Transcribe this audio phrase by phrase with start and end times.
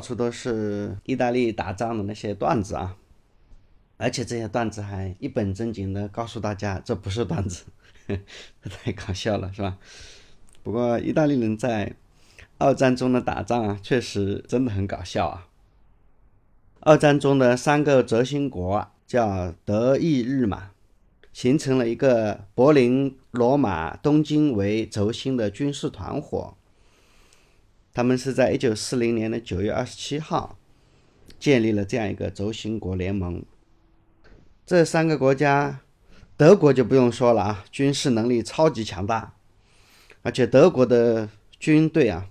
[0.00, 2.96] 到处都是意大利打仗的那些段子啊，
[3.98, 7.66] 而且这些段子还一本正经的告诉大家，这不是段子，
[8.64, 9.76] 太搞笑了，是吧？
[10.62, 11.96] 不过意大利人在
[12.56, 15.48] 二战中的打仗啊，确实真的很搞笑啊。
[16.80, 20.70] 二战中的三个轴心国叫德意日嘛，
[21.34, 26.56] 形成了一个柏林、罗马、东京为轴心的军事团伙。
[28.00, 30.58] 他们是在一九四零年的九月二十七号
[31.38, 33.44] 建立了这样一个轴心国联盟。
[34.64, 35.80] 这三个国家，
[36.34, 39.34] 德国就不用说了啊，军事能力超级强大，
[40.22, 41.28] 而且德国的
[41.58, 42.30] 军队啊，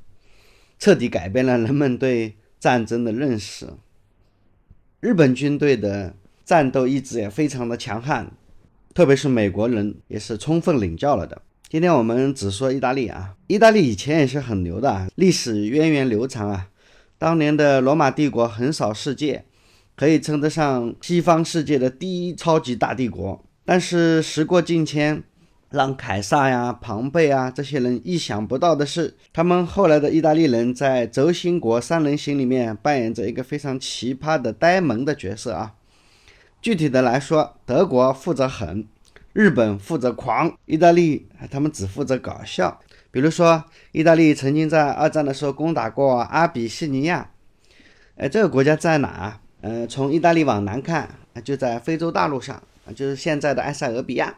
[0.80, 3.68] 彻底改变了人们对战争的认识。
[5.02, 8.32] 日本军队的战斗意志也非常的强悍，
[8.96, 11.44] 特别是美国人也是充分领教了的。
[11.70, 16.68] 今天我们只说意大利啊，意大利以前也是很牛的，历史源远流长啊。
[17.20, 19.46] 当年的罗马帝国横扫世界，
[19.96, 23.46] 可以称得上西方世界的第一超级大帝国。
[23.66, 25.22] 但是时过境迁，
[25.70, 35.76] 让凯撒呀、庞贝啊这些人意想不到的是，他们后来的意大利人在轴心国三人行里面扮演着一个非常奇葩的呆萌的角色啊。
[36.64, 38.88] 具体的来说，德国负责狠。
[39.34, 42.80] 日本负责狂，意大利他们只负责搞笑。
[43.12, 47.30] 比如说，意大利曾经在二战的时候攻打过阿比西尼亚，
[48.18, 49.40] 哎，这个国家在哪？
[49.62, 52.62] 嗯，从意大利往南看，就在非洲大陆上，
[52.96, 54.36] 就是现在的埃塞俄比亚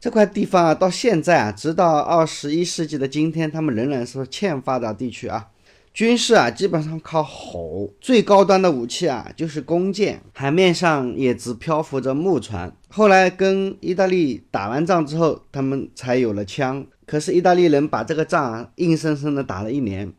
[0.00, 0.74] 这块地方啊。
[0.74, 5.48] 到现在啊，直到二十一世纪的今天，他们仍然是欠发达地区啊。
[5.92, 7.92] 军事啊，基本上靠吼。
[8.00, 10.22] 最高端的武器啊，就是弓箭。
[10.32, 12.74] 海面上也只漂浮着木船。
[12.88, 16.86] 后来跟意大利打完仗之后，他们才有了枪。
[17.04, 20.10] 可是意大利人把这个仗啊，硬生生的打了一年，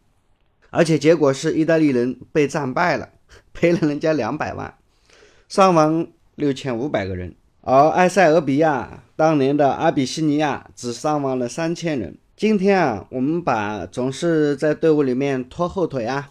[0.69, 3.09] 而且结果是意大利人被战败了，
[3.51, 4.75] 赔了人家两百万，
[5.49, 6.05] 伤亡
[6.35, 7.33] 六千五百个人。
[7.61, 12.17] 而埃塞俄比亚当年的阿比西尼亚只伤亡了三千人。
[12.43, 16.29] 今天啊，我们把总是在队伍里面拖后腿啊，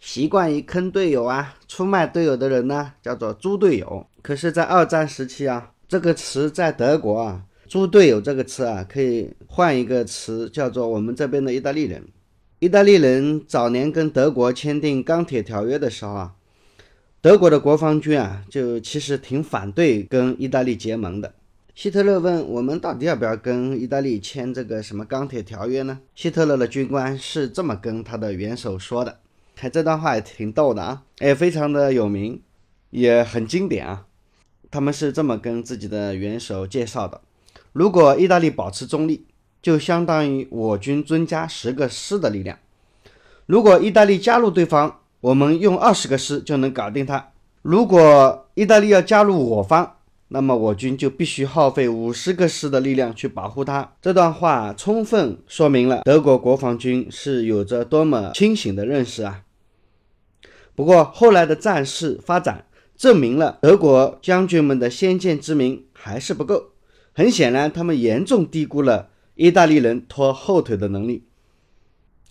[0.00, 4.04] 习惯于坑队友啊、出卖队友的人呢，叫做猪队友。
[4.20, 12.02] 可是，在二战时期啊，这个词在德国啊，“猪队友”这个词啊，可以换一个词，叫做我们这边的意大利人。
[12.58, 16.34] 意大利人早年跟德国签订钢铁条约的时候啊，
[17.20, 21.32] 德国的国防军啊，就其实挺反对跟意大利结盟的。
[21.78, 26.00] 希特勒问我们到底要不要跟意大利签这个什么钢铁条约呢？
[26.16, 29.20] 希特勒的军官是这么跟他的元首说的，
[29.54, 32.42] 看这段话也挺逗的啊，也非常的有名，
[32.90, 34.06] 也很经典啊。
[34.72, 37.20] 他们是这么跟自己的元首介绍的：
[37.72, 39.24] 如果意大利保持中立，
[39.62, 42.56] 就相当于我军增加十个师的力量；
[43.46, 47.30] 如果意大利加入对方，我们用二十个师就能搞定他；
[47.62, 49.97] 如果意大利要加入我方，
[50.30, 53.94] 那么我军就必须耗费五十个师的力量去保护它。
[54.02, 59.44] 这段话充分说明了德国国防军是有着多么清醒的认识啊！
[60.74, 66.72] 不过后来的战事发展证明了德国将军们的先见之明还是不够。
[67.14, 71.24] 很显然，他们严重低估了意大利人拖后腿的能力。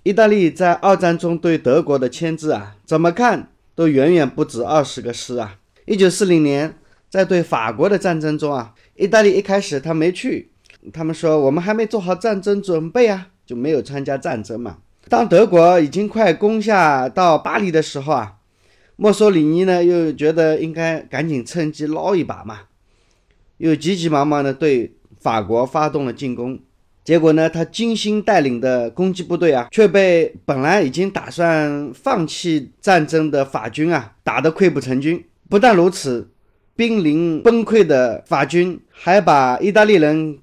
[0.04, 5.58] 意大利在二战中对德国的牵制啊，怎么看都远远不止二十个师啊！
[5.88, 6.78] 一九四零年。
[7.18, 10.52] 在对法国的战争中啊，意大利一开始他没去，
[10.94, 14.78] 他们说我们还没做好战争准备啊，就没有参加战争嘛。
[15.10, 18.36] 当德国已经快攻下到巴黎的时候啊，
[18.98, 22.60] 墨索里尼呢又觉得应该赶紧趁机捞一把嘛，
[23.58, 26.60] 又急急忙忙的对法国发动了进攻。
[27.04, 35.26] 结果呢，他精心带领的攻击部队啊，却被本来已经打算放弃战争的法军啊打得溃不成军。
[35.50, 36.30] 不但如此。
[36.78, 40.38] 濒临崩溃的法军还把意大利人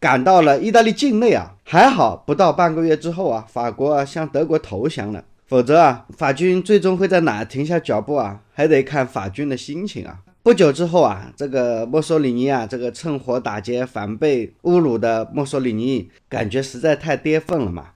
[0.00, 1.54] 赶到了意大利境内啊！
[1.62, 5.22] 还好，不到半个月之后啊，法国啊向德国投降了。
[5.46, 8.40] 否则啊，法军最终会在哪停下脚步啊？
[8.54, 10.20] 还得看法军的心情啊！
[10.42, 17.88] 不久之后啊，这个墨索里尼啊，这个趁火打劫、反被侮辱的墨索里尼，感觉实在太跌份了嘛，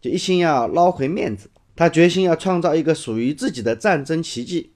[0.00, 1.48] 就一心要捞回面子。
[1.76, 4.72] 他决心要创造一个属于自己的战争奇迹。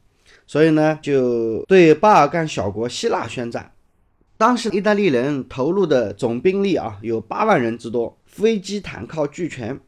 [0.49, 3.71] 所以呢，就对巴尔干小国希腊宣战。
[4.39, 9.79] 当时意大利人投入的总兵力啊，有八万人之多，飞机坦克俱全。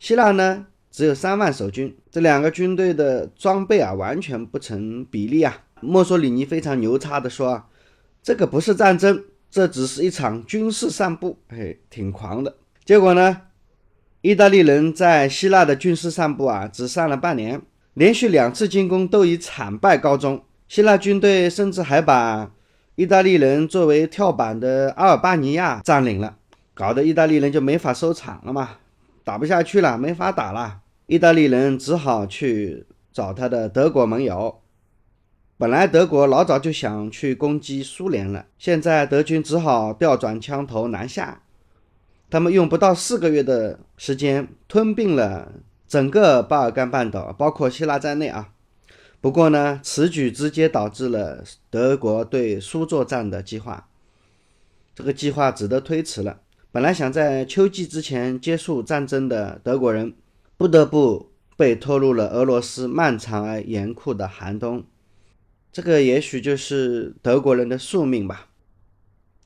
[0.00, 5.64] 希腊呢，只有三万守军，这两个军队的装备啊，完全不成比例啊。
[5.82, 7.66] 墨索里尼非常牛叉的说啊
[8.22, 12.56] ：“这个不是战争，这只是一场军事散步。”嘿，挺狂的。
[12.84, 13.42] 结果呢，
[14.22, 17.60] 意大利人在希腊的军事散步啊，只上了半年，
[17.94, 20.44] 连续两次进攻都以惨败告终。
[20.68, 22.50] 希腊军队甚至还把
[22.94, 26.36] 意大利人作为跳板的阿尔巴尼亚占领了，
[26.72, 28.78] 搞得意大利人就没法收场了嘛，
[29.22, 30.80] 打不下去了，没法打了。
[31.06, 34.60] 意大利人只好去找他的德国盟友。
[35.58, 41.42] 本来德国老早就想去攻击苏联了，现在德军只好调转枪头南下。
[42.30, 45.52] 他们用不到四个月的时间吞并了
[45.92, 48.54] 整个巴尔干半岛，包括希腊在内啊。
[49.20, 53.90] 不过呢，此举直接导致了德国对苏作战的计划，
[54.94, 56.40] 这个计划只得推迟了。
[56.70, 60.14] 本来想在秋季之前结束战争的德国人，
[60.56, 64.82] 不得不被拖入了俄罗斯漫长而严酷的寒冬。
[65.70, 68.48] 这个也许就是德国人的宿命吧。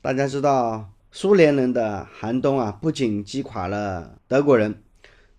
[0.01, 0.93] 大家知道。
[1.09, 4.83] 苏联人的寒冬啊，不仅击垮了德国人，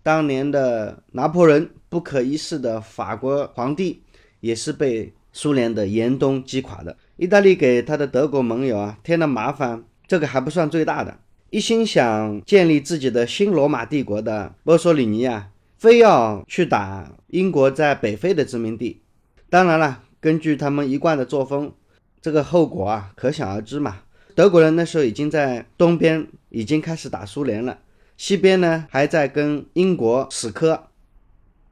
[0.01, 4.01] 当年的拿破仑不可一世的法国皇帝
[4.39, 6.95] 也是被苏联的严冬击垮的。
[7.17, 11.17] 意大利给他的德国盟友啊添了麻烦，这个还不算最大的。
[11.49, 19.01] 一心想建立自己的新罗马帝国的墨索里尼啊，非要去打英国在北非的殖民地。
[19.49, 21.73] 当然了，根据他们一贯的作风，
[22.21, 23.97] 这个后果啊，可想而知嘛。
[24.35, 27.79] 德国人那时候已经在东边已经开始打苏联了，
[28.19, 30.89] 西边呢还在跟英国死磕。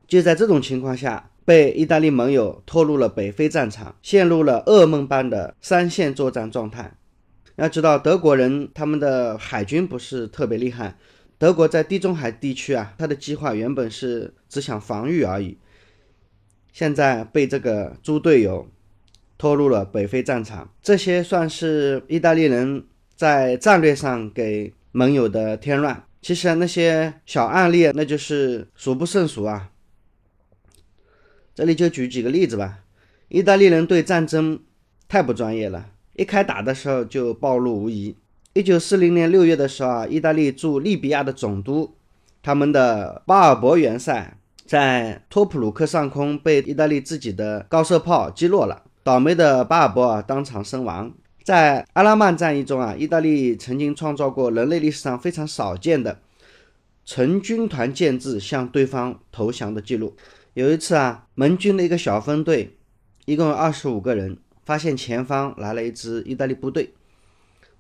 [0.08, 6.96] 就在这种情况下，被意大利盟友拖入了北非战场，陷入了噩梦般的三线作战状态。
[7.58, 10.96] 要知道，德国人他们的海军不是特别厉害。
[11.38, 15.58] 德国在地中海地区啊，他的计划原本是只想防御而已，
[16.72, 18.66] 现在被这个猪队友。
[19.38, 22.84] 拖入了北非战场，这些算是意大利人
[23.16, 26.07] 在战略上给盟友的添乱。
[26.28, 29.70] 其实那些小案例，那就是数不胜数啊。
[31.56, 32.80] 这里就举几个例子吧。
[33.30, 34.60] 意大利人对战争
[35.08, 38.18] 太不专业了，一开打的时候就暴露无遗。
[38.52, 41.96] 一九四零年六月的时候啊，意大利驻利比亚的总督，
[42.44, 48.84] 他们的巴尔博元帅在托普鲁克上空被意大利自己的高射炮击落了。
[49.02, 51.14] 倒霉的巴尔博尔当场身亡。
[51.48, 56.20] 在阿拉曼战役中啊，意大利曾经创造过人类历史上非常少见的
[57.06, 60.14] 成军团建制向对方投降的记录。
[60.56, 62.76] 有一次啊，盟军的一个小分队，
[63.24, 66.94] 一共有二十五个人，发现前方来了一支意大利部队，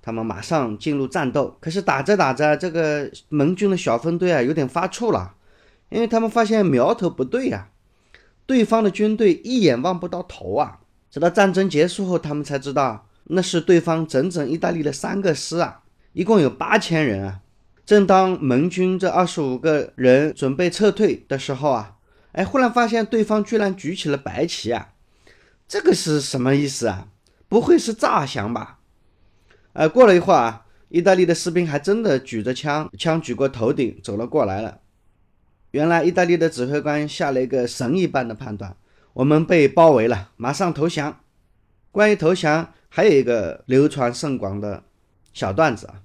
[0.01, 1.57] 他们马上进入战斗。
[1.59, 5.35] 可是打着打着，这个盟军的小分队啊，有点发怵了，
[5.89, 7.67] 因为他们发现苗头不对呀，
[8.45, 10.79] 对方的军队一眼望不到头啊。
[11.11, 15.83] 直到战争结束后，他们才知道那是对方整整意大利的三个师啊，
[16.13, 17.41] 一共有八千人啊。
[17.85, 21.95] 正当盟军这二十五个人准备撤退的时候啊，
[22.33, 24.89] 哎，忽然发现对方居然举起了白旗啊，
[25.67, 27.07] 这个是什么意思啊？
[27.47, 28.79] 不会是诈降吧？
[29.71, 34.79] 呃，过了一会儿啊，意大利的士兵还真的举着枪，枪举过头顶走了过来了。
[35.71, 38.75] 原来意大利的指挥官下了一个神一般的判断。
[39.13, 41.19] 我们被包围了，马上投降。
[41.91, 44.83] 关于投降，还有一个流传甚广的
[45.33, 46.01] 小段子啊。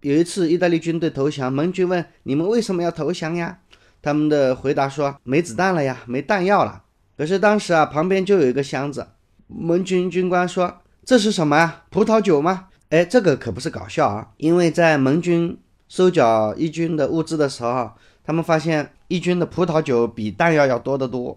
[0.00, 3.58] 有一次，意大利军队投降，盟军问：“你们为什么要投降呀？”
[4.00, 6.84] 他们的回答说：“没子弹了呀，没弹药了。”
[7.16, 9.08] 可是当时啊，旁边就有一个箱子。
[9.48, 11.84] 盟军军官说：“这是什么呀？
[11.90, 17.90] 葡萄酒吗？”哎，这个可不是搞笑啊，因为在盟军收缴义军的物资的时候，
[18.22, 21.36] 他们发现义军的葡萄酒比弹药要多得多。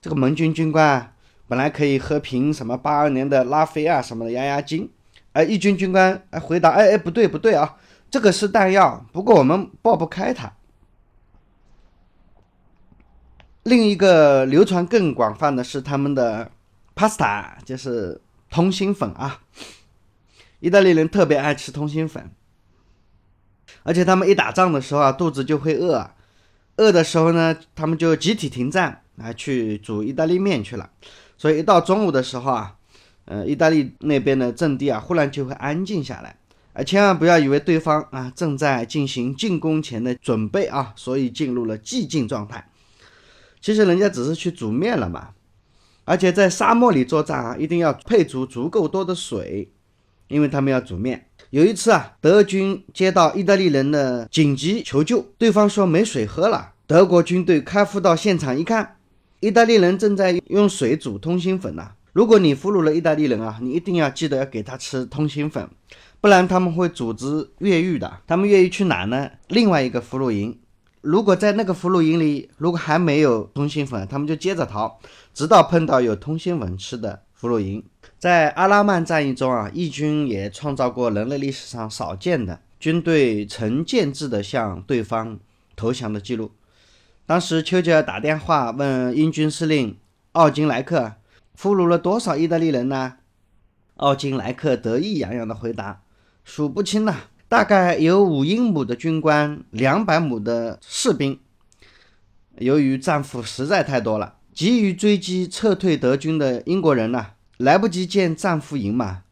[0.00, 1.12] 这个盟军军官啊
[1.50, 4.88] 本来可以喝瓶什么八二年的拉菲啊什么的压压惊，
[5.32, 7.76] 哎义军军官哎回答哎哎不对不对啊，
[8.08, 10.52] 这个是弹药，不过我们爆不开它。
[13.64, 16.52] 另一个流传更广泛的是他们的
[16.94, 19.40] pasta，就是通心粉啊，
[20.60, 22.30] 意大利人特别爱吃通心粉，
[23.82, 26.12] 而且他们一打仗的时候啊肚子就会饿，
[26.76, 29.02] 饿的时候呢他们就集体停战。
[29.16, 30.88] 来去煮意大利面去了，
[31.40, 32.76] 所以一到中午的时候啊，
[33.24, 36.36] 呃，意大利那边的阵地啊，忽然就会安静下来，
[36.74, 42.68] 啊，千万不要以为对方啊正在进行进攻前的准备啊，所以进入了寂静状态。
[43.58, 45.30] 其实人家只是去煮面了嘛，
[46.04, 49.72] 而且在沙漠里作战啊，一定要配足足够多的水，
[50.28, 51.26] 因为他们要煮面。
[51.48, 58.96] 有一次啊，德军接到意大利人的紧急求救，对方说没水喝了，德国军队开赴到现场一看。
[59.40, 61.92] 意大利人正在用水煮通心粉呢。
[62.12, 65.66] 如果你俘虏了意大利人啊，你一定要记得要给他吃通心粉，
[66.20, 68.18] 不然他们会组织越狱的。
[68.26, 69.30] 他们越狱去哪呢？
[69.48, 70.58] 另外一个俘虏营，
[71.00, 74.98] 如果在那个俘虏营里，如果还没有通心粉，他们就接着逃，
[75.32, 77.82] 直到碰到有通心粉吃的俘虏营。
[78.18, 85.38] 在阿拉曼战役中啊，义军也创造过人类历史上少见的军队成建制的向对方
[85.74, 86.50] 投降的记录。
[87.30, 89.96] 当时丘吉尔打电话问英军司令
[90.32, 91.12] 奥金莱克
[91.54, 93.18] ：“俘虏了多少意大利人呢？”
[93.98, 96.02] 奥金莱克得意洋洋地回答
[96.42, 101.38] ：“数不清了，大概有五英亩的军官，两百亩的士兵。
[102.58, 109.22] 由于战俘实在太多了，急于追击撤退德军的英国人呢。”来不及建战俘营嘛，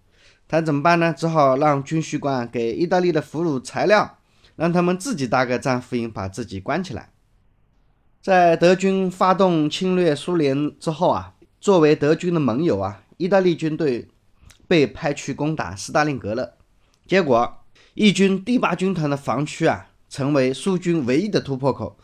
[0.46, 1.12] 他怎么办呢？
[1.12, 4.18] 只好让军需官给意大利的俘虏材料，
[4.54, 7.10] 让他们自己搭个战俘营，把自己关起来。
[8.20, 14.08] 在德军发动侵略苏联之后啊，作为德军的盟友啊，意大利军队
[14.66, 16.54] 被派去攻打斯大林格勒，
[17.06, 17.58] 结果
[17.94, 21.96] 义军第八军团的防区啊，成为苏军唯一的突破口，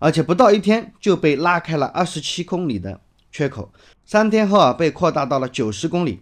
[0.00, 3.72] 而且不到一天就被拉开了二十七公里的缺口。
[4.04, 6.20] 三天后啊，被扩大到了九十公里，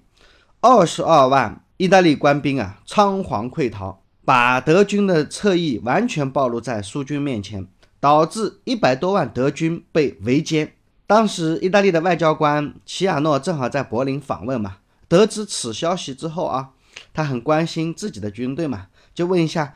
[0.60, 7.66] 二十二万意大利官兵啊仓皇溃逃，把德军的侧翼完全暴露在苏军面前，
[8.02, 10.70] 导致一百多万德军被围歼。
[11.06, 16.70] 当时意大利的外交官齐亚诺正好在柏林访问嘛，得知此消息之后啊，
[17.14, 19.74] 他很关心自己的军队嘛，就问一下：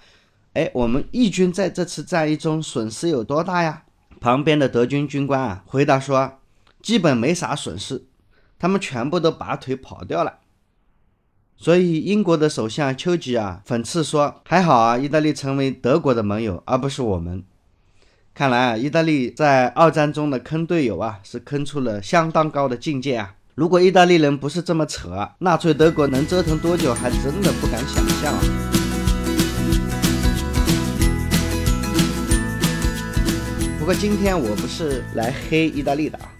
[0.54, 3.85] 哎，我们义军在这次战役中损失有多大呀？
[4.21, 6.38] 旁边的德军军官啊回答说。
[6.83, 8.06] 基本没啥损失，
[8.61, 10.38] 他们全部都拔腿跑掉了。
[11.56, 17.42] 所以英国的首相丘吉尔讽刺说：“还好啊，意大利成为德国的盟友，而不是我们。”
[18.37, 23.35] 看来啊，意大利在二战中的坑队友啊，是坑出了相当高的境界啊！
[23.55, 28.40] 如果意大利人不是这么扯，纳粹德国能折腾多久，还真的不敢想象啊！
[33.78, 36.31] 不过今天我不是来黑意大利的啊。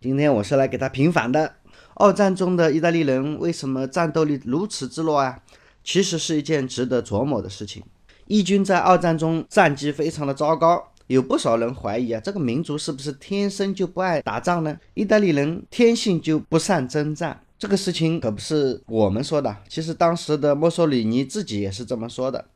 [0.00, 1.54] 今天我是来给他平反的。
[1.96, 5.40] 二战中的意大利人为什么战斗力如此之弱啊？
[5.82, 7.82] 其实是一件值得琢磨的事情。
[8.28, 14.78] 义军在二战中战绩非常的糟糕，有不少人怀疑啊，这个民族是不是天生就不爱打仗呢？
[14.94, 22.46] 意大利人天性就不善征战，这个事情可不是我们说的，其实当时的墨索里尼自己也是这么说的。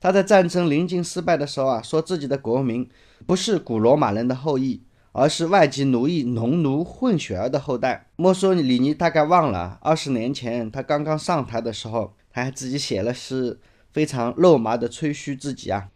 [0.00, 2.88] 他在战争临近失败的时候啊，说自己的国民
[3.26, 4.82] 不是古罗马人的后裔。
[5.12, 8.06] 而是外籍奴役、农奴混血儿的后代。
[8.14, 13.58] 墨索里尼大概忘了，二十年前他刚刚上台的时候，他还自己写了诗，
[13.92, 15.88] 非常肉麻的吹嘘自己啊。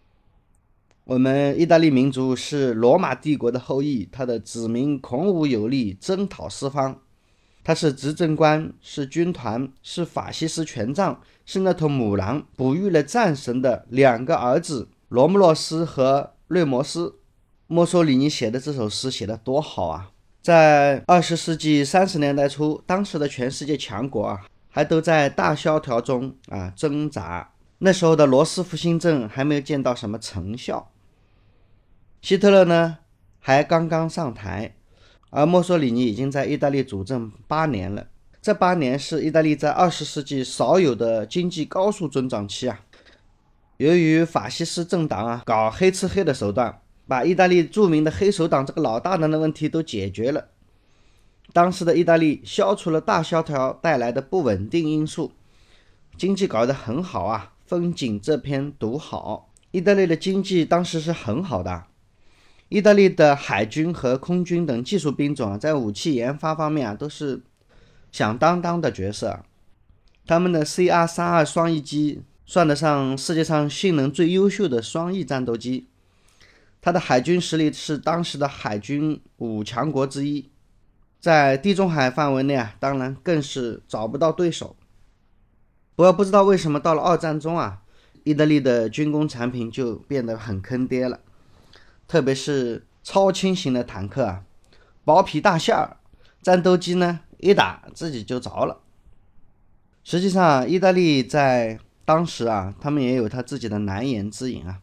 [1.04, 6.98] 我们意大利民族是罗马帝国的后裔，他的子民孔武有力，征讨四方。
[7.62, 17.16] 他是执政官，是军团，是法西斯权杖，是那头母狼哺育了战神的两个儿子罗姆洛斯和瑞摩斯。
[17.66, 20.10] 墨索里尼写的这首诗写得多好啊！
[20.40, 27.50] 在二十世纪三十年代初，当时的全世界强国啊，还都在大萧条中啊挣扎。
[27.78, 30.90] 那时候的罗斯福新政还没有见到什么成效，
[32.24, 32.96] 希特勒呢
[33.38, 34.74] 还刚刚上台，
[35.28, 38.06] 而墨索里尼已经在意大利主政八年了。
[38.40, 42.80] 这八年是意大利在二十世纪少有的经济高速增长期啊。
[43.76, 46.80] 由于法西斯政党啊搞黑吃黑的手段。
[47.06, 50.48] 把意大利著名的黑手党这个老大难的问题都解决了。
[51.52, 55.32] 当时的意大利消除了大萧条带来的不稳定因素，
[56.16, 59.50] 经济搞得很好啊，风景这篇独好。
[59.72, 61.84] 意大利的经济当时是很好的，
[62.68, 67.42] 意大利的海军和空军等技术兵种啊，在武器研发方面啊都是
[68.10, 69.44] 响当当的角色。
[70.26, 75.88] 他们的 CR 三二双翼机算得上世界上性能最优秀的双翼战斗机。
[76.80, 80.50] 他的海军实力是当时的海军五强国之一，
[81.20, 84.76] 在地中海范围内啊，当然更是找不到对手。
[85.96, 87.82] 不过不知道为什么到了二战中啊，
[88.24, 91.20] 意大利的军工产品就变得很坑爹了，
[92.14, 94.44] 特别是超轻型的坦克啊，
[95.04, 95.96] 薄皮大馅儿，
[96.40, 98.82] 战斗机呢一打自己就着了。
[100.04, 104.78] 实际上，意大利在当时啊，他们也有他自己的难言之隐啊。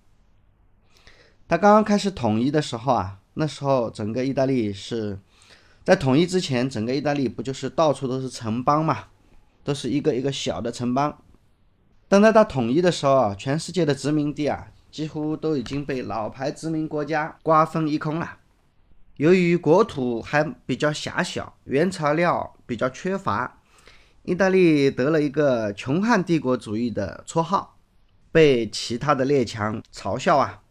[1.48, 5.18] 他刚刚开始统一的时候啊，那时候整个意大利是
[5.86, 9.06] 在统一之前，整个意大利不就是到处都是城邦嘛，
[9.64, 11.18] 都是一个一个小的城邦。
[12.10, 18.38] 等到他统一的时候啊，全世界的殖民地啊，几乎都已经被老牌殖民国家瓜分一空了。
[19.18, 23.60] 由于国土还比较狭小，原材料比较缺乏，
[24.24, 27.78] 意大利得了一个“穷汉帝国主义”的绰号，
[28.32, 30.62] 被其他的列强嘲笑啊。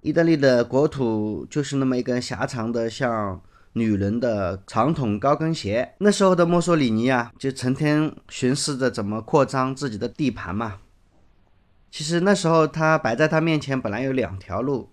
[0.00, 3.40] 意大利的国土就是那么一根狭长的像
[3.74, 5.94] 女人的长筒高跟鞋。
[5.98, 10.80] 那时候的墨索里尼啊，就成天巡视着怎么扩张自己的地盘嘛。
[11.92, 14.90] 其实那时候他摆在他面前本来有两条路，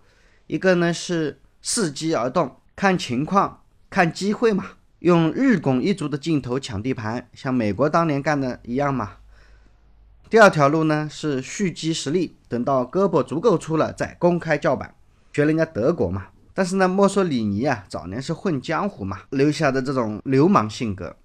[0.48, 4.66] 一个呢是伺机而动，看情况、看机会嘛，
[5.00, 9.14] 用日拱一卒的劲头抢地盘，像美国当年干的一样嘛。
[10.30, 14.94] 第二条路呢是蓄积实力，等到胳膊足够粗了再公开叫板。
[15.32, 21.16] 学人家德国嘛，但是呢，墨索里尼啊，早年是混江湖嘛，留下的这种流氓性格，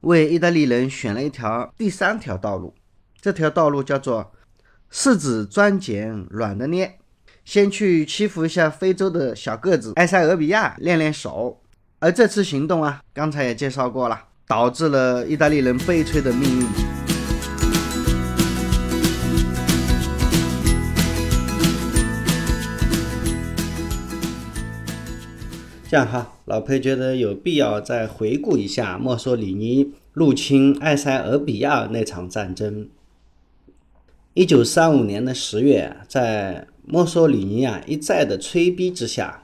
[0.00, 2.74] 为意大利人选了一条第三条道路。
[3.20, 4.32] 这条道路叫做
[4.92, 6.98] 柿子专捡软的捏，
[7.46, 11.62] 先去欺负一下非洲的小个子埃塞俄比亚练练手。
[11.98, 16.66] 而这次行动啊，刚才也介绍过了，导致了意大利人悲催的命运。
[25.88, 32.90] 这样哈，老裴觉得有必要再回顾一下墨索里尼入侵埃塞俄比亚那场战争。
[34.34, 39.42] 一九三五年的十月，在墨索里尼啊一再的催逼之下，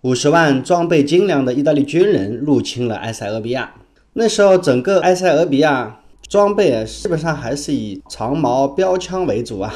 [0.00, 3.74] 五十万装备精良的意大利军人入侵了埃塞俄比亚。
[4.14, 9.70] 那时候，整个埃塞俄比亚装备啊，基本上还是以长矛标枪为主啊，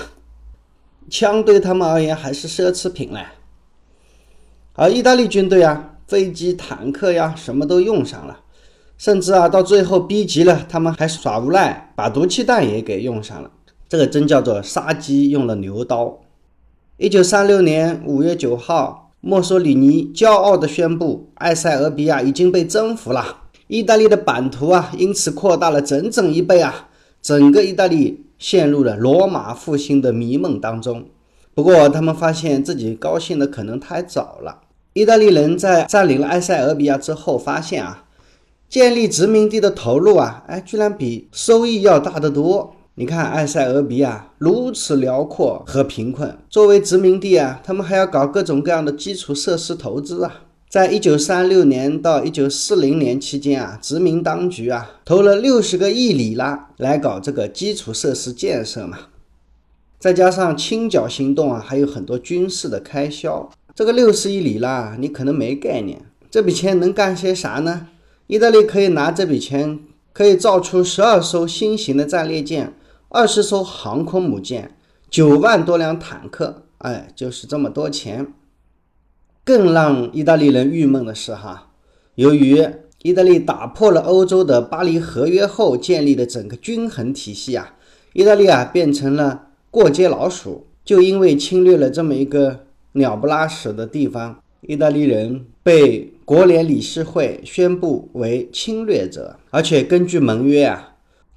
[1.10, 3.26] 枪对他们而言还是奢侈品嘞。
[4.72, 8.40] 而意大利军队啊，飞机、坦克呀，什么都用上了，
[8.96, 13.50] 甚至啊，到最后逼急了，他们还耍无赖，把毒气弹也给用上了。
[13.88, 16.20] 这个真叫做杀鸡用了牛刀。
[16.96, 26.88] 一九三六年五月九号，墨索里尼骄傲地宣布，埃塞俄比亚已经被征服了，意大利的版图啊，因此扩大了整整一倍啊！
[27.20, 31.06] 整个意大利陷入了罗马复兴的迷梦当中。
[31.54, 34.60] 不过，他们发现自己高兴的可能太早了。
[34.92, 38.04] 意大利人在占领了埃塞俄比亚之后，发现啊，
[38.68, 42.76] 建立殖民地的投入啊，哎，居然比收益要大得多。
[42.96, 50.42] 你看，埃塞俄比亚如此辽阔和贫困，作为殖民地啊，他们还要搞各种各样的基础设施投资啊。
[50.68, 58.96] 在一九三六年到一九四零年期间啊，殖民当局啊，投了六十个亿里拉来搞这个基础设施建设嘛，
[59.98, 63.50] 再加上清剿行动啊，还有很多军事的开销。
[63.74, 66.00] 这个六十亿里拉，你可能没概念。
[66.30, 67.88] 这笔钱能干些啥呢？
[68.28, 69.80] 意大利可以拿这笔钱，
[70.12, 72.72] 可以造出十二艘新型的战列舰，
[73.14, 74.72] 二十艘航空母舰，
[75.08, 76.64] 九万多辆坦克。
[76.78, 78.34] 哎，就是这么多钱。
[79.44, 81.70] 更让意大利人郁闷的是，哈，
[82.16, 82.68] 由于
[83.02, 87.76] 意大利打破了欧洲的巴黎合约后建立的整个均衡体系啊，
[88.14, 90.66] 意大利啊变成了过街老鼠。
[90.84, 92.64] 就因为侵略了这么一个。
[92.96, 100.93] 鸟不拉屎的地方，意大利人被国联理事会宣布为侵略者，而且根据盟约啊，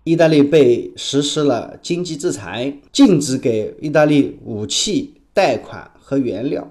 [0.07, 6.65] 意大利被实施了经济制裁，禁止给意大利武器、贷款和原料。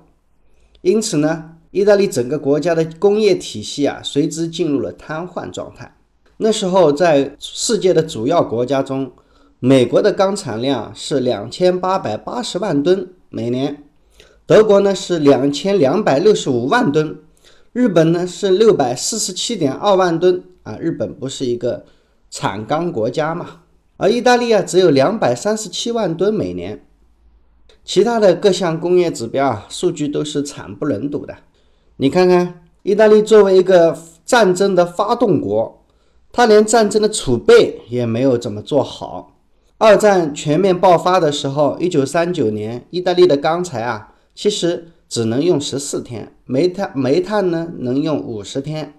[0.80, 5.94] 因此呢，意大利整个国家的工业体系啊，随之进入了瘫痪状态。
[6.38, 9.12] 那时候，在世界的主要国家中，
[9.60, 13.82] 美国的钢产量是两千八百八十万吨每年。
[14.46, 17.18] 德国呢是两千两百六十五万吨，
[17.74, 21.84] 日本呢是六百四十七点二万吨啊，日本不是一个
[22.38, 23.62] 产钢国家嘛？
[23.96, 26.84] 而意大利啊只有两百三十七万吨每年，
[27.82, 31.34] 其他的各项工业指标啊数据都是惨不忍睹的。
[31.96, 33.96] 你看看，意大利作为一个
[34.26, 35.82] 战争的发动国，
[36.30, 39.38] 它连战争的储备也没有怎么做好。
[39.78, 44.12] 二战全面爆发的时候，一九三九年，意大利的钢材啊。
[44.34, 48.92] 其实只能用十四天，煤炭煤炭呢能用五十天，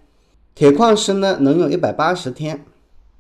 [0.56, 2.66] 铁矿石呢能用一百八十天。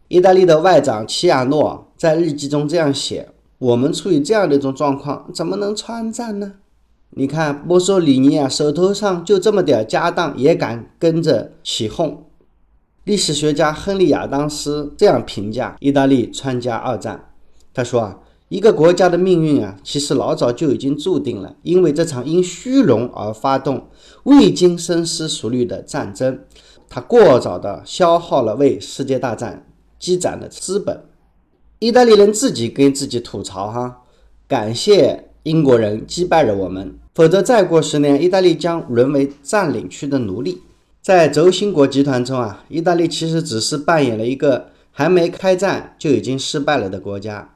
[0.08, 6.54] 意大利的外长齐亚诺在日记中这样写：“我们处于这样的一种状况，怎么能参战呢？”
[7.12, 12.26] 你看，墨索里尼啊，手头上就这么点家当，也敢跟着起哄。
[13.04, 17.30] 历史学家亨利亚当斯这样评价意大利参加二战，
[17.74, 18.20] 他说啊。
[18.50, 23.90] 一个国家的命运啊，其实老早就已经注定了，因为这场因虚荣而发动、
[24.24, 26.40] 未经深思熟虑的战争，
[26.88, 29.67] 它过早的消耗了为世界大战
[30.00, 31.04] 积攒的资本。
[31.80, 33.98] 意大利人自己跟自己吐槽哈，
[34.48, 40.62] 感谢英国人击败了我们，否则再过十年，意大利将沦为占领区的奴隶。
[41.02, 47.54] 在轴心国集团中啊，意大利其实只是扮演了一个还没开战就已经失败了的国家。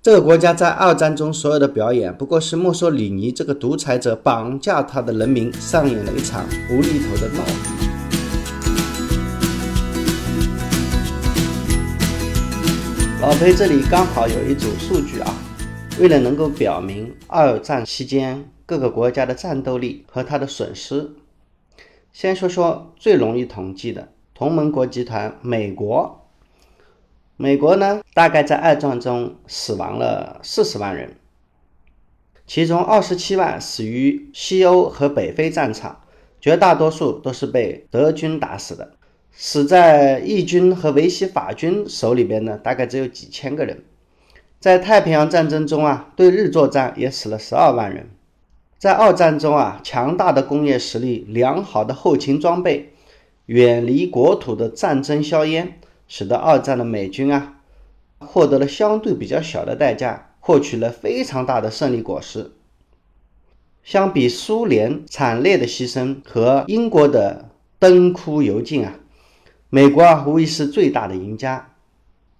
[0.00, 7.75] 这个国家在二战中所有的表演，不过是墨索里尼这个独裁者绑架他的人民，上演了一场无厘头的闹剧。
[13.26, 15.34] 老裴这里刚好有一组数据啊，
[15.98, 21.10] 为了能够表明二战期间各个国家的战斗力和它的损失，
[22.12, 26.24] 先说说最容易统计的同盟国集团美国。
[27.36, 31.16] 美国呢，大概在二战中死亡了四十万人，
[32.46, 36.00] 其中二十七万死于西欧和北非战场，
[36.40, 38.92] 绝大多数都是被德军打死的。
[39.36, 43.84] 死在义军和维希法军手里边呢，大概只有几千个人。
[44.58, 48.08] 在太平洋战争中啊，对日作战也死了十二万人。
[48.78, 52.94] 在二战中啊，强大的工业实力、良好的后勤装备、
[53.46, 55.78] 远离国土的战争硝烟。
[56.08, 57.56] 使得二战的美军啊，
[58.18, 62.52] 获得了相对比较小的代价，获取了非常大的胜利果实。
[63.82, 68.94] 相比苏联惨烈的牺牲和英国的灯枯油尽啊，
[69.68, 71.72] 美国啊无疑是最大的赢家。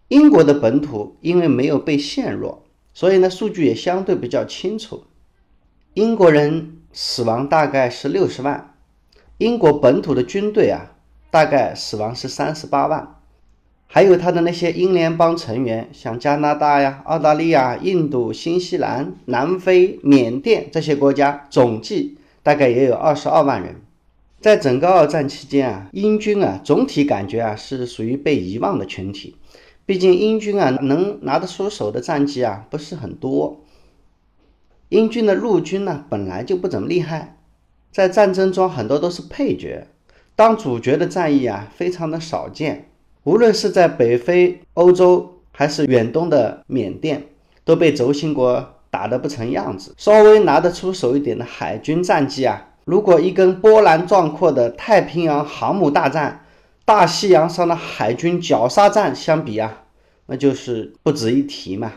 [0.09, 5.05] 英国的本土因为没有被陷弱，所以呢数据也相对比较清楚。
[5.95, 8.75] 英国人死亡大概是六十万，
[9.39, 10.93] 英国本土的军队啊
[11.31, 13.15] 大概死亡是三十八万。
[13.89, 23.77] 还有他的那些英联邦成员，像加拿大呀、澳大利亚、印度、新西兰、南非、缅甸这些国家，总计大概也有二十二万人。
[24.41, 29.37] 在整个二战期间啊，英军啊总体感觉啊是属于被遗忘的群体。
[29.85, 33.65] 毕竟英军啊能拿得出手的战绩啊不是很多。
[34.89, 37.39] 英军的陆军呢本来就不怎么厉害，
[37.91, 39.89] 在战争中很多都是配角，
[40.37, 42.89] 当主角的战役啊非常的少见。
[43.25, 47.27] 无论是在北非、欧洲，还是远东的缅甸，
[47.65, 49.93] 都被轴心国打得不成样子。
[49.97, 56.45] 稍微拿得出手一点的海军战绩啊，如果一根波澜壮阔的太平洋航母大战、
[56.85, 59.83] 大西洋上的海军绞杀战相比啊，
[60.27, 61.91] 那就是不值一提嘛。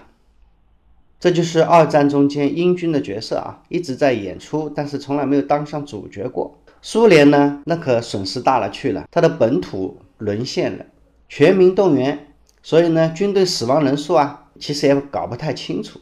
[1.20, 6.58] 这就是二战中间英军的角色啊，一直在演出，但是从来没有当上主角过。
[6.82, 10.84] 苏联呢，那可损失大了去了，它的本土沦陷了。
[11.28, 16.00] 全民动员，所以呢，军队死亡人数啊，其实也搞不太清楚，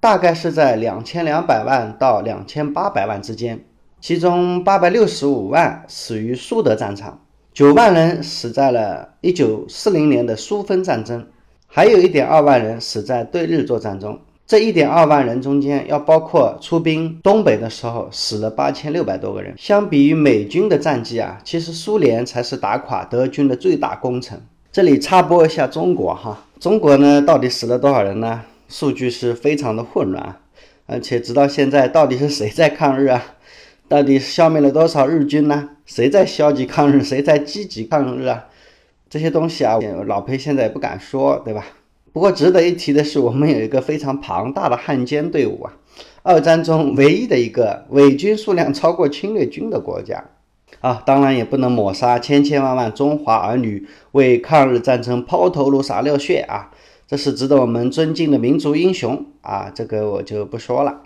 [0.00, 3.65] 大概是在两千两百万到两千八百万之间。
[4.00, 7.20] 其中八百六十五万死于苏德战场，
[7.52, 11.26] 九万人死在了一九四零年的苏芬战争，
[11.66, 14.18] 还有一点二万人死在对日作战中。
[14.46, 19.52] 这一点二万人中间，要包括出兵东北的时候死了八千六百多个人。
[19.58, 24.40] 相比于美军的战绩啊，其实苏联才是打垮德军的最大功臣。
[24.70, 28.42] 这里插播一下中国哈，中国呢到底死了多少人呢？
[28.68, 30.36] 数据是非常的混乱，
[30.86, 33.24] 而且直到现在，到底是谁在抗日啊？
[33.88, 35.70] 到底消灭了多少日军呢？
[35.84, 37.02] 谁在消极抗日？
[37.02, 38.46] 谁在积极抗日啊？
[39.08, 41.64] 这些东西啊，老裴现在也不敢说，对吧？
[42.12, 45.72] 不过值得一提的是，我们有一个非常庞大的汉奸队伍啊，
[46.22, 50.24] 二战中唯一的一个伪军数量超过侵略军的国家
[50.80, 56.72] 啊，当然也不能抹杀千千万万中华儿女为抗日战争抛头颅洒热血啊，
[57.06, 61.02] 这是值得我们尊敬的民族英雄啊，这个我就不说了。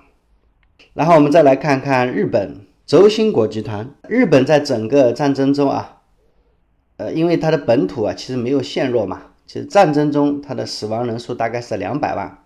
[0.95, 6.00] 然后我们再来看看日本轴心国集团，日本在整个战争中啊，
[6.96, 9.26] 呃，因为它的本土啊其实没有陷落嘛。
[9.46, 12.42] 其实战争中，它的死亡人数大概是两百万，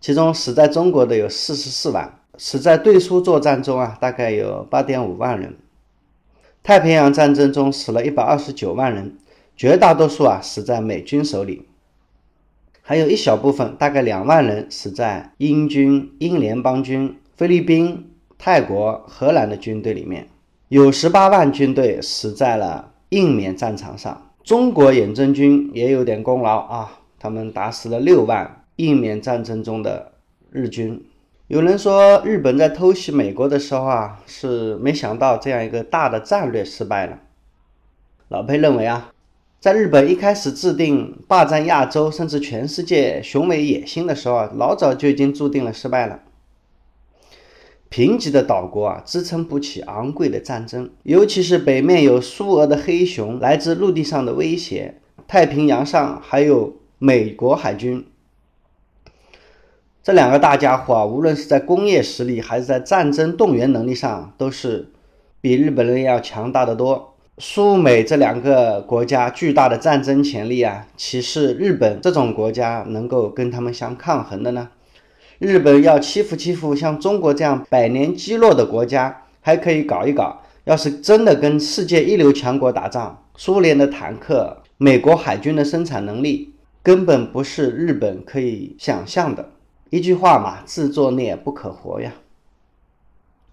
[0.00, 5.54] 其中死在中国的有四十四万，死在对苏作战中啊，大概有八点五万人。
[6.62, 9.18] 太平洋战争中死了一百二十九万人，
[9.54, 11.68] 绝大多数啊死在美军手里，
[12.80, 18.08] 还有一小部分，大概两万人死在英军、英联邦军、菲律宾、
[18.44, 20.28] 泰国、荷兰的军队里面，
[20.68, 24.30] 有十八万军队死在了印缅战场上。
[24.42, 30.12] 中国远征军也有点功劳啊，他们打死了六万印缅战争中的
[30.50, 31.02] 日军。
[31.46, 37.20] 有人说日本在偷袭美国的时候啊，是没想到这样一个大的战略失败了。
[38.28, 39.10] 老裴认为啊，
[39.58, 46.20] 在日本一开始制定霸占亚洲甚至全世界雄伟野心的时候啊，老早就已经注定了失败了。
[47.94, 54.96] 贫瘠的岛国啊，支撑不起昂贵的战争，尤其是北面有苏俄的黑熊，来自陆地上的威胁，
[55.28, 58.04] 太平洋上还有美国海军，
[60.02, 64.90] 这两个大家伙啊，无论是在工业实力还是在战争动员能力上，都是
[65.40, 67.14] 比日本人要强大的多。
[67.38, 74.70] 苏美这两个国家巨大的战争潜力啊，岂是日本这种国家能够跟他们相抗衡的呢？
[75.38, 80.40] 日本要欺负欺负像中国这样百年积弱的国家，还可以搞一搞。
[80.64, 89.50] 要是真的跟世界一流强国打仗，苏联的坦克、美国海军的生产能力，根本不是日本可以想象的。
[89.90, 92.14] 一句话嘛，自作孽不可活呀。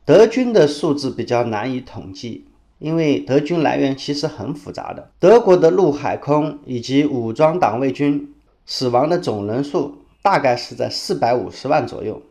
[0.05, 2.45] 德军的数字比较难以统计。
[2.79, 8.33] 因为德军来源其实很复杂的，德国的陆海空以及武装党卫军
[8.65, 12.21] 死亡的总人数大概是在四百五十万左右，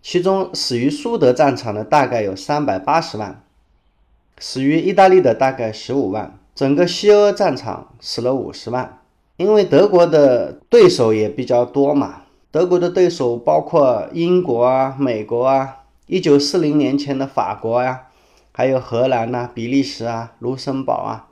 [0.00, 3.42] 其中死于苏德战场的大概有三百八十万，
[4.38, 8.98] 死于意大利的大概十五万，整个西欧战场死了五十万。
[9.36, 18.08] 因为德国的对手也比较多嘛，德国的对手包括英国啊、美国啊，一九四零年前的法国呀。
[18.54, 21.26] 还有荷兰呐、比利时啊、卢森堡啊、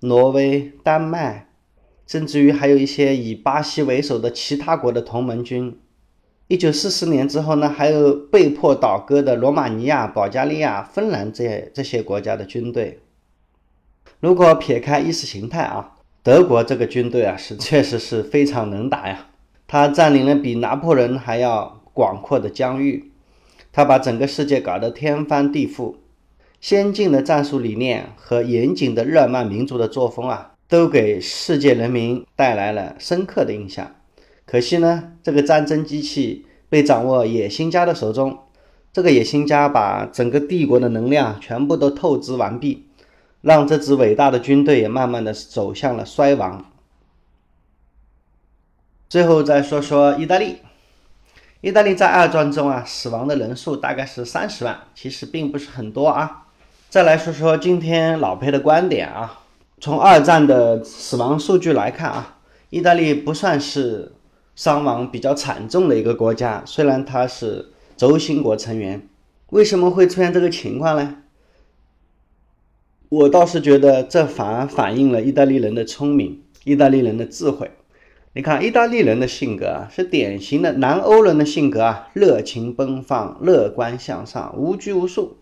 [0.00, 1.43] 挪威、丹麦，
[2.06, 5.78] 甚至于还有一些以巴西为首的其他国的同盟军。
[6.48, 13.00] 一九四四年之后呢，还有被迫倒戈的罗马尼亚、保加利亚、芬兰这些这些国家的军队。
[14.20, 19.28] 如果撇开意识形态啊，德国这个军队啊是确实是非常能打呀。
[19.66, 23.10] 他占领了比拿破仑还要广阔的疆域，
[23.72, 25.96] 他把整个世界搞得天翻地覆。
[26.60, 33.94] 先进的战术理念和严谨的日耳曼民族的作风啊，都给世界人民带来了深刻的印象。
[34.46, 38.38] 可惜呢，这个战争机器被掌握野心家的手中，
[38.92, 42.86] 这个野心家把整个帝国的能量全部都透支完毕，
[43.40, 46.64] 让这支伟大的军队也慢慢的走向了衰亡。
[49.08, 50.56] 最后再说说意大利，
[51.60, 56.46] 意大利在二战中啊，死亡的人数大概是三十万，其实并不是很多啊。
[56.88, 59.40] 再来说说今天老裴的观点啊，
[59.84, 62.38] 从二战的死亡数据来看啊，
[62.70, 64.12] 意大利不算是
[64.56, 69.06] 伤亡比较惨重的一个国家，虽然它是轴心国成员，
[69.50, 71.16] 为什么会出现这个情况呢？
[73.10, 77.70] 我倒是觉得这反而反映了意大利人的聪明，意大利人的智慧。
[78.32, 85.36] 你看，意大利人的性格啊，是典型的南欧人的性格啊，热情奔放，乐观向上，无拘无束。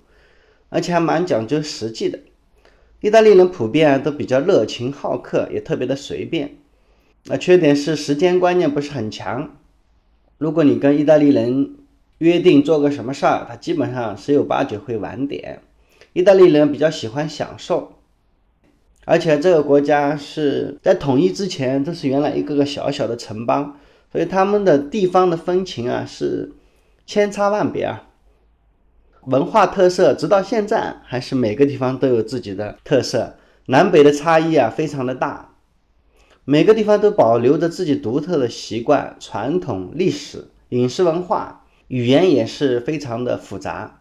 [0.68, 2.18] 而且还蛮讲究实际的，
[3.02, 6.56] 意大利人普遍都比较热情好客，也特别的随便。
[7.24, 9.56] 那缺点是时间观念不是很强。
[10.38, 11.74] 如果你跟意大利人
[12.18, 15.60] 约定做个什么事儿，他基本上十有八九会晚点。
[16.12, 17.94] 意大利人比较喜欢享受，
[19.04, 23.78] 而且这个国家是在统一之前，这是原来一个个小小的城邦，
[24.12, 26.52] 所以他们的地方的风情啊是
[27.04, 28.10] 千差万别啊。
[29.26, 35.54] 文化特色直到现在还是每个地方都有自己的特色，南北的差异啊非常的大，
[36.44, 44.00] 每个地方都保留着自己独特的习惯、传统、历史、饮食文化，语言也是非常的复杂。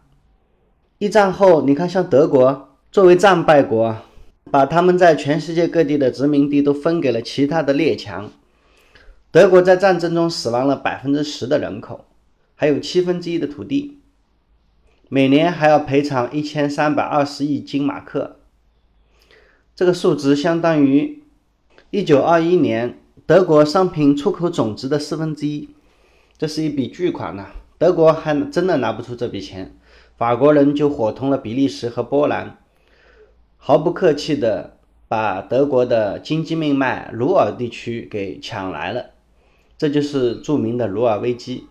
[0.98, 3.96] 一战后，你看像德国作为战败国，
[4.50, 8.28] 把他们在全世界各地的殖民地都分给了其他的列强，
[9.30, 12.06] 德国在战争中死亡了百分之十的人口，
[12.56, 14.01] 还有七分之一的土地。
[15.14, 18.36] 每年还要赔偿一千三百二十亿金马克，
[19.76, 21.22] 这个数值相当于
[21.90, 25.68] 一九二一年德国商品出口总值的四分之一，
[26.38, 27.48] 这是一笔巨款呐！
[27.76, 29.76] 德国还真的拿不出这笔钱，
[30.16, 32.56] 法国人就伙同了比利时和波兰，
[33.58, 39.10] 毫不客气的把德国的经济命脉鲁尔地区给抢来了，
[39.76, 41.66] 这就是著名的鲁尔危机。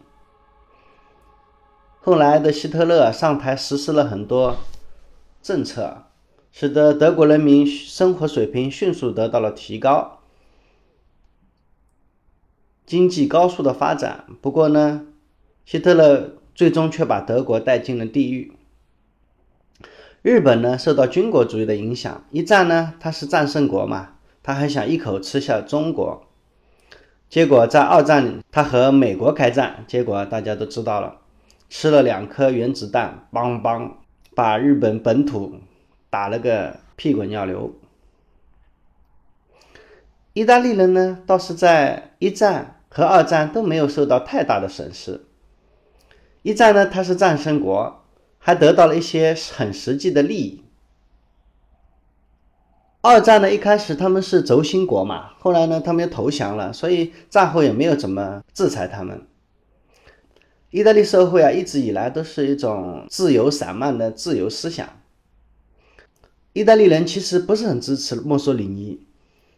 [2.03, 4.57] 后来的希特勒上台实施了很多
[5.43, 6.05] 政策，
[6.51, 10.17] 使得德国人民生活水平迅速得到了提高，
[12.87, 14.25] 经济高速的发展。
[14.41, 15.05] 不过呢，
[15.63, 18.51] 希特勒最终却把德国带进了地狱。
[20.23, 26.23] 日本呢，受到军国主义的影响，一战呢，他是战胜国嘛，他还想一口吃下中国。
[27.29, 31.20] 结果在二战，他和美国开战，结果大家都知道了。
[31.71, 33.99] 吃了两颗原子弹，邦邦，
[34.35, 35.55] 把日本本土
[36.09, 37.73] 打了个屁滚尿流。
[40.33, 45.21] 意大利人呢，倒是在一战和二战都没有受到太大的损失。
[46.41, 48.03] 一战呢，他是战胜国，
[48.37, 50.65] 还得到了一些很实际的利益。
[52.99, 59.25] 二战呢，一开始他们是轴心国嘛，后来呢，他们又投降了，所以战后也没有怎么制裁他们。
[60.71, 64.87] 意大利社会啊，一直以来都是一种自由散漫的自由思想。
[66.53, 69.01] 意大利人其实不是很支持墨索里尼，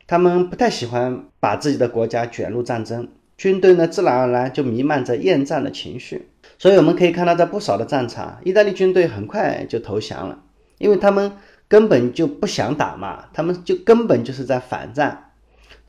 [0.08, 6.30] 他们不太喜欢把自己的国家卷入战争，军队呢自然而然就弥漫着厌战的情绪。
[6.58, 10.44] 所以我们可以看到，在不少的战场，意大利军队很快就投降了，
[10.80, 11.32] 因为他们
[11.68, 15.32] 根本就不想打嘛，他们就根本就是在反战，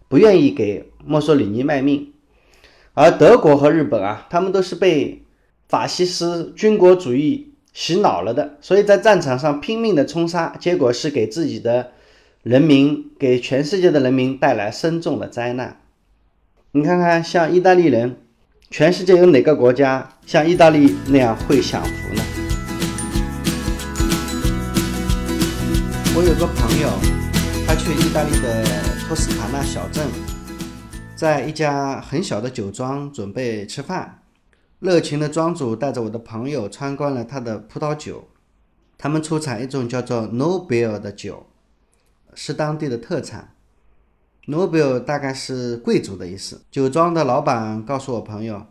[0.07, 2.14] 不愿意给墨索里尼卖命。
[2.95, 5.25] 而德国和日本啊，他们都是被
[5.69, 7.51] 法西斯军国主义。
[7.77, 11.91] 洗脑了的，所以在战场上拼命的冲杀，结果是给自己的
[12.45, 15.81] 人民、给全世界的人民带来深重的灾难。
[16.71, 18.15] 你看看，像意大利人，
[18.71, 22.23] 全世界有哪个国家像意大利那样会享福呢？
[26.15, 26.89] 我有个朋友，
[27.67, 28.65] 他去意大利的
[29.09, 30.07] 托斯卡纳小镇，
[31.25, 34.25] 在一家很小的酒庄准备吃饭。
[34.79, 38.29] 热情的庄主带着我的朋友参观了他的葡萄酒，
[38.99, 41.47] 他们出产一种叫做 Nobel 的酒，
[42.35, 43.55] 是当地的特产。
[44.49, 46.61] Nobel 大概是贵族的意思。
[46.71, 48.67] 酒庄的老板告诉我朋友，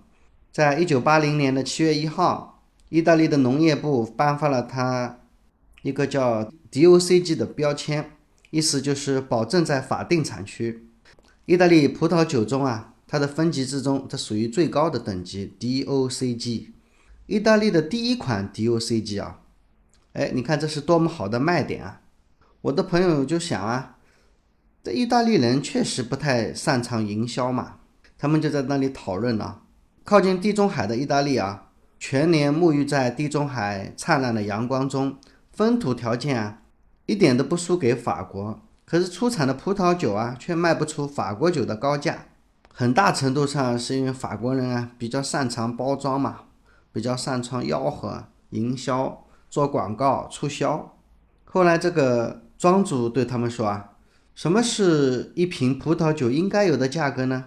[0.52, 5.22] 在一九八零年的七月一号，意大利的农业部颁发了他
[5.82, 8.12] 一个叫 DOCG 的标签，
[8.52, 10.92] 意思就是保证在法定产区。
[11.46, 12.92] 意大利葡萄酒中啊。
[13.06, 16.70] 它的分级之中，这属于最高的等级 DOCG，
[17.28, 19.42] 意大利的第一款 DOCG 啊，
[20.14, 22.02] 哎，你看这是多么好的卖点啊！
[22.62, 23.98] 我的朋友就想啊，
[24.84, 27.82] 这意大利人确实不太擅长营销嘛，
[28.18, 29.60] 他们就在那里讨论呢。
[30.04, 35.18] 靠近地中海的意大利啊，全年沐浴在地中海灿烂的阳光中，
[35.52, 36.64] 风土条件啊，
[37.06, 38.63] 一点都不输给法国，
[38.94, 42.26] 可是出产的葡萄酒啊，却卖不出法国酒的高价。
[42.72, 46.42] 很大程度上是因为法国人啊比较擅长包装嘛，
[46.92, 50.96] 比较擅长吆喝、营销、做广告、促销。
[51.44, 53.94] 后来这个庄主对他们说啊，
[54.36, 57.46] 什么是一瓶葡萄酒应该有的价格呢？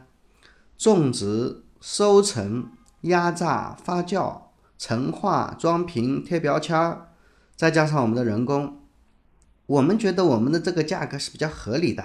[0.76, 4.36] 种植、收成、压榨、发酵、
[4.76, 6.98] 陈化、装瓶、贴标签，
[7.54, 8.80] 再加上我们的人工，
[9.66, 12.04] 我们觉得我们的这个价格是比较合理的。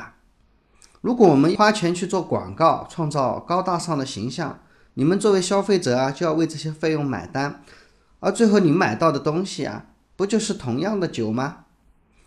[1.01, 4.59] 如果我们花钱去做广告，创造高大上的形象，
[4.95, 7.63] 你们作为消费者啊，就要为这些费用买单，
[8.19, 11.65] 而最后你买到的东西啊，不就是同样的酒吗？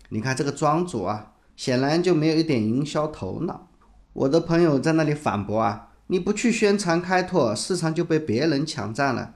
[0.09, 3.67] 你看这个庄主啊，显然就没有一点营销头脑。
[4.13, 9.33] 我的朋友在那里反驳啊，你不去宣传开拓，市场就被别人抢占了。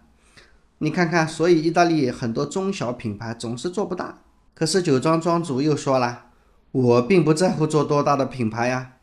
[0.80, 4.20] 你看看，所以意大利很多中小品牌总是做不大。
[4.60, 6.26] 可是酒庄庄主又说了，
[6.74, 8.96] 我并不在乎做多大的品牌呀。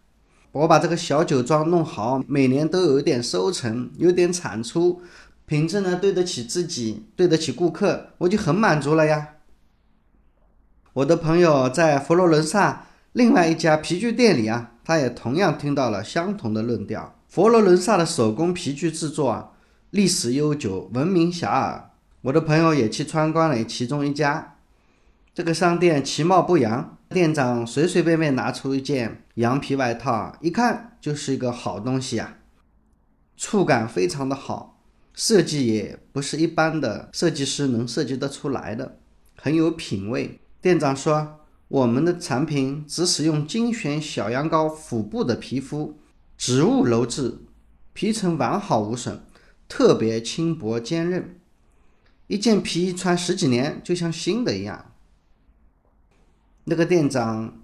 [0.53, 5.01] 我把这个小酒庄弄好，每年都有一点收成，有点产出，
[5.47, 9.29] 品质呢对得起自己，对得起顾客，我就很满足了呀。
[10.92, 17.14] 我的朋友在佛罗伦萨另外一家皮具店里啊，他也同样听到了相同的论调。
[17.29, 19.53] 佛罗伦萨的手工皮具制作啊，
[19.88, 21.81] 历史悠久，闻名遐迩。
[22.21, 24.56] 我的朋友也去参观了其中一家，
[25.37, 26.96] 这个商店其貌不扬。
[27.11, 32.38] 店长随随便便拿出一件羊皮外套，一看就是一个好东西啊，
[33.37, 34.81] 触感非常的好，
[35.12, 38.99] 设计也不是一般的设计师能设计得出来的，
[39.37, 40.40] 很有品味。
[40.62, 45.99] 店长说：“我们的产品只使用精选小羊羔腹部的皮肤，
[46.38, 47.42] 植物鞣制，
[47.92, 49.20] 皮层完好无损，
[49.68, 51.38] 特别轻薄坚韧，
[52.27, 54.92] 一件皮衣穿十几年就像新的一样。”
[56.68, 57.62] 那个店长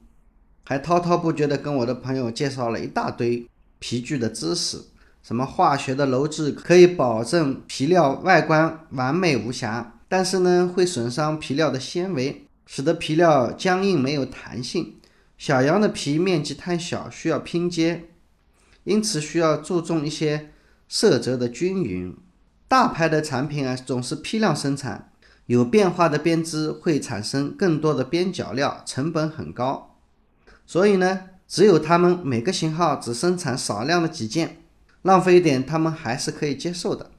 [0.63, 3.49] 还滔滔不绝地跟我的朋友介绍了一大堆
[3.81, 4.81] 皮具的知识，
[5.25, 14.95] 什么化学的鞣制可以保证皮料外观完美无瑕，但是呢会损伤皮料的纤维，使得皮料僵硬没有弹性。
[15.37, 18.05] 小羊的皮面积太小，需要拼接，
[18.85, 20.51] 因此需要注重一些
[20.89, 22.17] 色泽的均匀。
[22.69, 25.12] 大牌的产品啊总是批量生产。
[25.53, 29.99] 有变化的编织会产生更多的边角料，成本很高。
[30.65, 34.63] 所以呢，只有他们每个型号只生产少量的几件，
[35.03, 37.11] 浪费一点，他们还是可以接受的。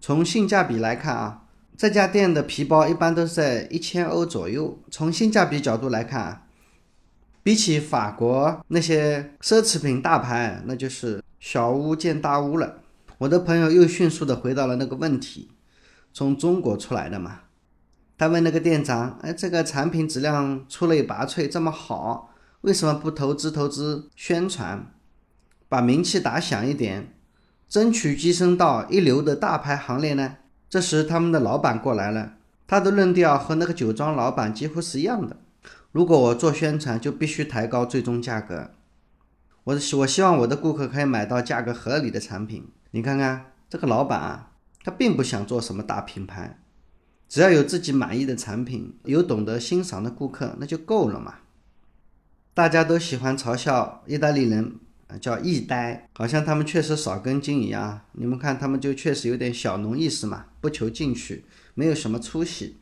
[0.00, 1.44] 从性价比来看啊，
[1.76, 4.76] 这家店的皮包一般都是在一千欧左右。
[4.90, 6.42] 从性价比角度来看啊，
[7.44, 12.78] 比起法国那些奢侈品大牌，那就是小巫见大巫了。
[13.18, 15.50] 我的朋友又迅速的回到了那个问题。
[16.18, 17.42] 从中国出来的嘛？
[18.18, 24.92] 他问那个店长：“哎，这个产品质量出类拔萃，这么好，为什么不投资投资宣传，
[25.68, 27.14] 把名气打响一点，
[27.68, 30.38] 争取跻身到一流的大牌行列呢？”
[30.68, 32.32] 这时，他们的老板过来了，
[32.66, 35.36] 他的论调和那个酒庄老板几乎是一样的。
[35.92, 38.72] 如果我做宣传，就必须抬高最终价格。
[39.62, 42.66] 我希我希望我的顾客可以买到价格合理的产品。
[42.90, 44.47] 你看看这个老板啊，
[44.88, 46.58] 他并不想做什么大品牌，
[47.28, 51.40] 只要有自己满意的产品，有懂得欣赏的顾客，那就够了嘛。
[52.54, 54.76] 大家都喜欢嘲笑意大利人，
[55.20, 58.00] 叫意呆，好像他们确实少根筋一样。
[58.12, 62.78] 你们看，他们就确实有点小农意识嘛，不求进取，没有什么出息。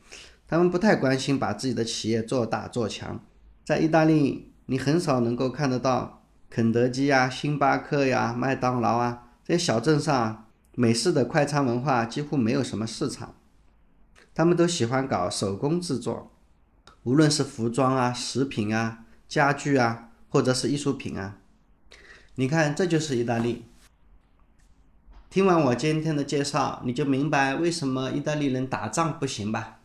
[0.46, 3.20] 他们不太关心把自己的企业做大做强。
[3.64, 6.22] 在意大利，你很少能够看得到。
[6.48, 10.45] 肯德基呀、星巴克呀、麦当劳啊，这些小镇上，
[10.76, 13.34] 美式的快餐文化几乎没有什么市场。
[14.34, 16.30] 他们都喜欢搞手工制作，
[17.04, 21.38] 无论是服装啊、食品啊、家具啊，或者是艺术品啊。
[22.34, 23.64] 你看，这就是意大利。
[25.30, 29.78] 听完我今天的介绍，你就明白为什么意大利人打仗不行吧？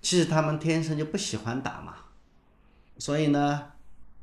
[0.00, 1.94] 其实他们天生就不喜欢打嘛。
[2.98, 3.72] 所以呢？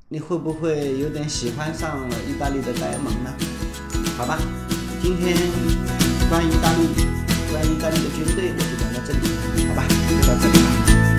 [0.07, 3.33] 你会不会有点喜欢上了意大利的呆萌呢？
[4.17, 4.37] 好吧，
[5.01, 5.35] 今天
[6.29, 6.85] 关于大陆，
[7.51, 11.10] 关于大陆的军队，我就讲到这里，好吧，就到这里吧。